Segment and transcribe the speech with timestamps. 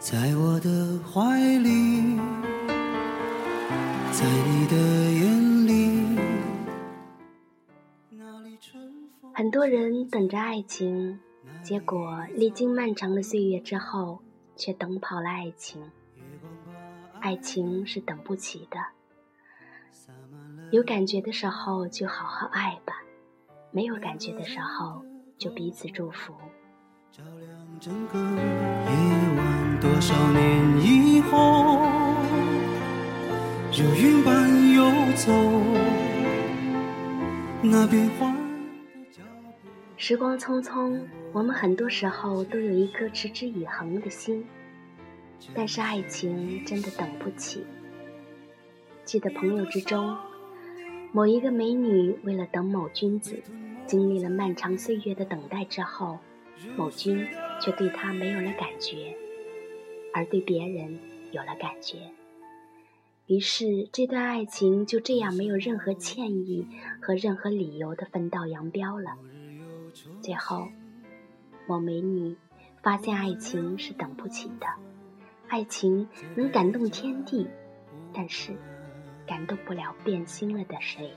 [0.00, 2.16] 在我的怀里，
[4.10, 4.74] 在你的
[5.12, 6.18] 眼里。
[9.34, 11.20] 很多人等着爱情，
[11.62, 14.22] 结果历经漫长的岁月之后，
[14.56, 15.82] 却等跑了爱情。
[17.20, 18.78] 爱情是等不起的，
[20.70, 23.02] 有感觉的时候就好好爱吧，
[23.70, 25.04] 没有感觉的时候
[25.36, 26.32] 就彼此祝福。
[27.12, 28.24] 照亮整个夜
[29.36, 29.49] 晚，
[29.80, 31.86] 多少年以后，
[33.72, 34.84] 如云般游
[35.16, 35.32] 走，
[37.62, 38.36] 那变幻
[39.96, 41.00] 时光匆匆，
[41.32, 44.44] 我们很多时候都有一颗持之以恒的心，
[45.54, 47.64] 但是爱情真的等不起。
[49.06, 50.14] 记得朋友之中，
[51.10, 53.42] 某一个美女为了等某君子，
[53.86, 56.18] 经历了漫长岁月的等待之后。
[56.76, 57.26] 某君
[57.58, 59.16] 却对她没有了感觉，
[60.12, 60.98] 而对别人
[61.32, 61.98] 有了感觉。
[63.26, 66.66] 于是，这段爱情就这样没有任何歉意
[67.00, 69.16] 和任何理由的分道扬镳了。
[70.20, 70.68] 最后，
[71.68, 72.36] 某美女
[72.82, 74.66] 发现爱情是等不起的，
[75.46, 77.46] 爱情能感动天地，
[78.12, 78.52] 但是
[79.26, 81.12] 感动不了变心了的谁。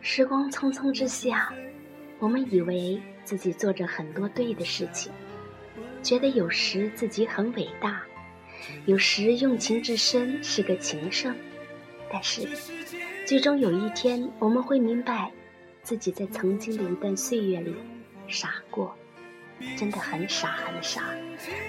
[0.00, 1.52] 时光匆匆之下，
[2.18, 5.12] 我们以为自己做着很多对的事情，
[6.02, 8.02] 觉得有时自己很伟大，
[8.86, 11.34] 有时用情至深是个情圣。
[12.12, 12.46] 但是，
[13.24, 15.30] 最终有一天，我们会明白，
[15.82, 17.74] 自己在曾经的一段岁月里
[18.28, 18.94] 傻过，
[19.76, 21.02] 真的很傻很傻，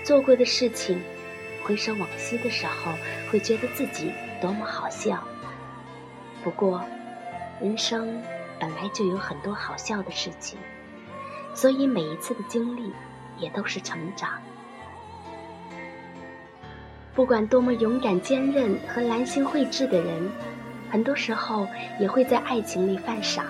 [0.04, 1.00] 做过的事情。
[1.64, 2.94] 回首往昔的时候，
[3.30, 4.12] 会觉得自己
[4.42, 5.24] 多么好笑。
[6.44, 6.82] 不过，
[7.60, 8.22] 人生
[8.60, 10.58] 本来就有很多好笑的事情，
[11.54, 12.94] 所以每一次的经历
[13.38, 14.30] 也都是成长。
[17.14, 20.32] 不管多么勇敢坚韧和兰心慧智的人，
[20.92, 21.68] 很多时候
[22.00, 23.44] 也会在爱情里犯傻，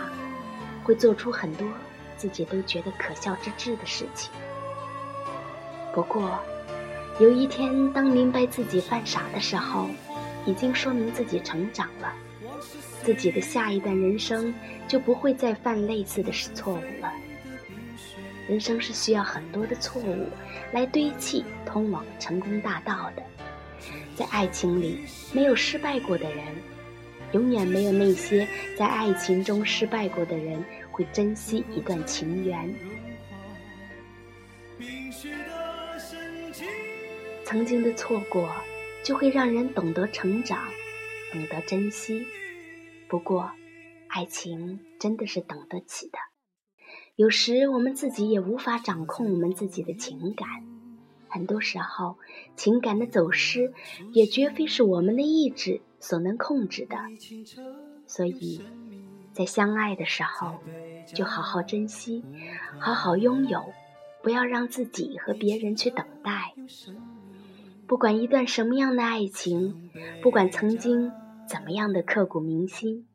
[0.84, 1.68] 会做出很多
[2.16, 4.32] 自己都觉得可笑之至的事情。
[5.94, 6.40] 不过，
[7.20, 9.90] 有一天，当明白自己犯傻的时候，
[10.48, 12.12] 已经说明自己成长了，
[13.04, 14.52] 自己的下一段人生
[14.88, 17.14] 就不会再犯类似的错误了。
[18.48, 20.30] 人生是需要很多的错误
[20.72, 23.22] 来堆砌通往成功大道的，
[24.16, 25.02] 在爱情里
[25.34, 26.46] 没有失败过的人，
[27.34, 28.48] 永远没有那些
[28.78, 32.74] 在爱情中失败过的人会珍惜一段情缘。
[37.44, 38.50] 曾经的错过，
[39.04, 40.68] 就会让人懂得成长，
[41.32, 42.26] 懂得珍惜。
[43.08, 43.52] 不过，
[44.10, 46.18] 爱情真的是等得起的。
[47.16, 50.48] 有时我们自己也无法掌控我们自己的情感，
[51.28, 52.18] 很多时候
[52.56, 53.74] 情感的走失，
[54.14, 56.98] 也绝非是我们的意志所能控制的。
[58.06, 58.62] 所以，
[59.34, 60.60] 在相爱的时候，
[61.14, 62.24] 就好好珍惜，
[62.80, 63.74] 好好拥有，
[64.22, 66.54] 不要让自己和别人去等待。
[67.88, 69.90] 不管一段什么样的爱情，
[70.22, 71.10] 不管曾经
[71.48, 73.08] 怎么样的刻骨铭心，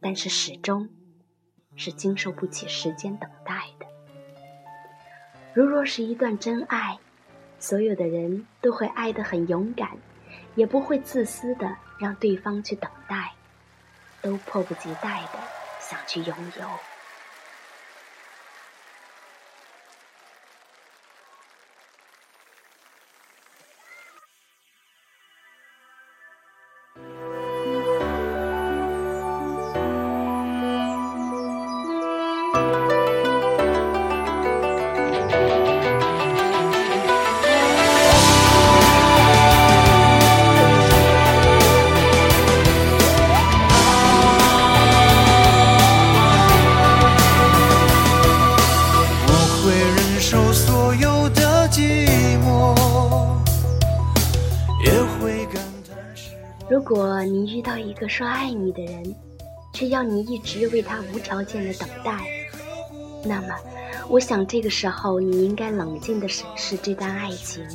[0.00, 0.90] 但是始终
[1.76, 3.86] 是经受不起时间等待的。
[5.54, 6.98] 如若是一段真爱，
[7.58, 9.96] 所有的人都会爱得很勇敢，
[10.54, 13.32] 也不会自私的让对方去等待，
[14.20, 15.38] 都迫不及待的
[15.80, 16.95] 想去拥有。
[56.88, 59.14] 果你遇到一个说爱你的人，
[59.72, 62.24] 却要你一直为他无条件的等待，
[63.24, 63.48] 那么，
[64.08, 67.66] 我想这个时候你应该冷静的审视这段爱情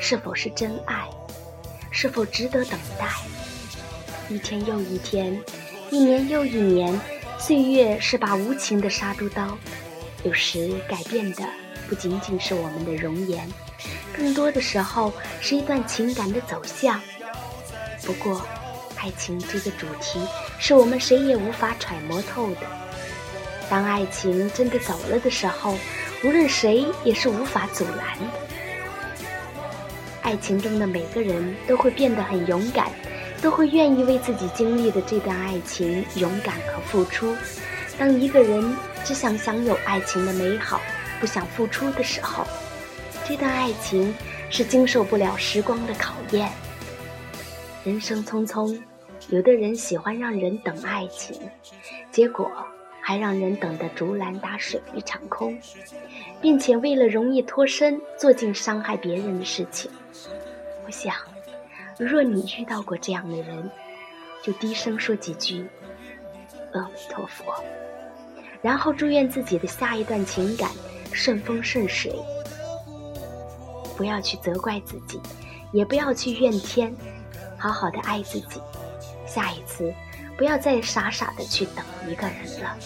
[0.00, 1.06] 是否是真爱，
[1.90, 3.06] 是否值得等待。
[4.30, 5.38] 一天又一天，
[5.90, 6.98] 一年又一年，
[7.38, 9.58] 岁月是把无情的杀猪刀，
[10.24, 11.46] 有时改变的
[11.86, 13.46] 不仅仅是我们的容颜，
[14.16, 15.12] 更多的时候
[15.42, 16.98] 是一段情感的走向。
[18.04, 18.40] 不过，
[18.96, 20.20] 爱情这个主题
[20.58, 22.60] 是我们谁也无法揣摩透的。
[23.68, 25.74] 当爱情真的走了的时候，
[26.22, 28.26] 无论谁也是无法阻拦的。
[30.22, 32.90] 爱情中的每个人都会变得很勇敢，
[33.40, 37.34] 都会愿意为自己经历的这段爱情勇敢和付出。
[37.98, 40.80] 当一个人只想享有爱情的美好，
[41.20, 42.46] 不想付出的时候，
[43.26, 44.14] 这段爱情
[44.50, 46.50] 是经受不了时光的考验。
[47.84, 48.80] 人生匆匆，
[49.28, 51.38] 有的人喜欢让人等爱情，
[52.10, 52.50] 结果。
[53.06, 55.60] 还让人等得竹篮打水一场空，
[56.40, 59.90] 并且为了容易脱身，做尽伤害别人的事情。
[60.86, 61.14] 我想，
[61.98, 63.70] 若你遇到过这样的人，
[64.42, 65.66] 就低声说几句
[66.72, 67.44] “阿弥陀佛”，
[68.62, 70.70] 然后祝愿自己的下一段情感
[71.12, 72.10] 顺风顺水。
[73.98, 75.20] 不要去责怪自己，
[75.74, 76.90] 也不要去怨天，
[77.64, 78.60] 好好的爱自己。
[79.26, 79.92] 下一次。
[80.36, 82.76] 不要再傻傻的去等一个人了。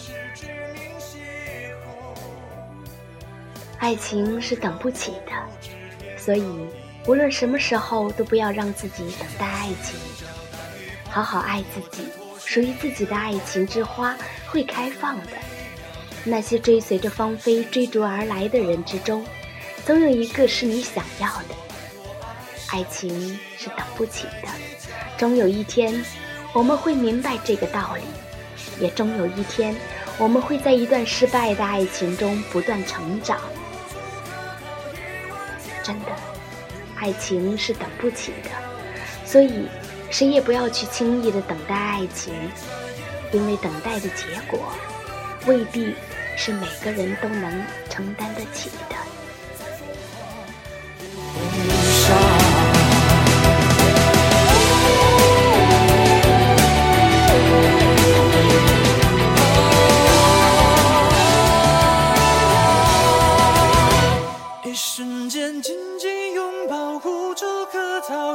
[3.79, 5.31] 爱情是等不起的，
[6.15, 6.43] 所以
[7.07, 9.99] 无论什么时候都不要让自己等待爱情。
[11.09, 12.07] 好好爱自己，
[12.45, 14.15] 属于自己的爱情之花
[14.45, 15.31] 会开放的。
[16.23, 19.25] 那些追随着芳菲追逐而来的人之中，
[19.87, 21.68] 总有一个是你想要的。
[22.71, 24.47] 爱情是等不起的，
[25.17, 26.03] 终有一天。
[26.53, 28.03] 我们会明白这个道理，
[28.83, 29.75] 也终有一天，
[30.17, 33.39] 我们会在一段失败的爱情中不断成长。
[35.83, 36.07] 真的，
[36.95, 38.49] 爱情是等不起的，
[39.25, 39.67] 所以
[40.09, 42.33] 谁也不要去轻易的等待爱情，
[43.31, 44.71] 因为等待的结果
[45.45, 45.93] 未必
[46.35, 48.95] 是每个人都能承担得起的。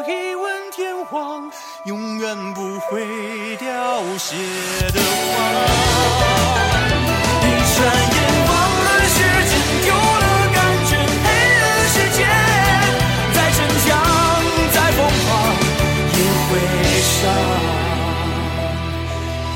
[0.02, 1.50] 一闻天荒
[1.84, 4.36] 永远不会凋谢
[4.92, 5.34] 的花。
[7.40, 7.78] 一转
[8.14, 8.16] 眼，
[8.48, 8.52] 忘
[8.84, 9.16] 了时
[9.48, 9.52] 间，
[9.84, 10.24] 丢了
[10.54, 10.56] 感
[10.86, 10.90] 觉，
[11.24, 11.26] 黑
[11.60, 12.18] 了世界。
[13.34, 13.90] 再逞强，
[14.72, 15.28] 再疯狂，
[16.12, 16.50] 也会
[17.02, 17.12] 伤。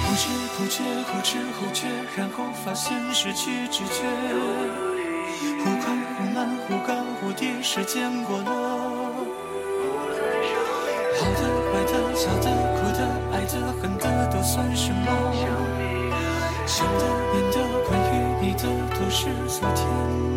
[0.04, 0.22] 不知
[0.56, 0.76] 不觉，
[1.08, 1.78] 后知后觉，
[2.16, 3.96] 然后发现失去知觉。
[5.58, 5.84] 忽快
[6.16, 6.90] 忽慢，忽高
[7.20, 8.48] 忽低，时间过了。
[11.18, 12.46] 好的、坏的、笑的、
[12.78, 13.00] 哭的、
[13.32, 15.06] 爱的、恨的，都算什么？
[16.64, 17.56] 想的、念的，
[17.88, 18.62] 关于你的，
[18.94, 20.27] 都是昨天。